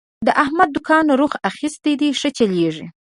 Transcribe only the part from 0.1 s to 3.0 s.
د احمد دوکان روخ اخستی دی، ښه چلېږي.